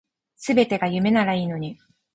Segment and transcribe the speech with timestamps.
[0.35, 1.77] 全てが夢ならいいのに